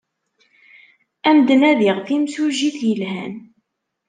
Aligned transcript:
Ad 1.29 1.29
am-d-nadiɣ 1.35 1.97
timsujjit 2.07 2.77
yelhan. 2.87 3.33